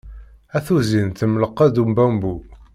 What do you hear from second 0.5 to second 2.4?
A tuzyint mm lqedd ubambu